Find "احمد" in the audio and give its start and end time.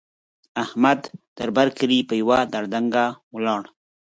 0.63-0.99